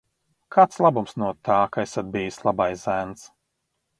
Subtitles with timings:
[0.53, 3.29] Kāds labums no tā, ka esat bijis labais zēns?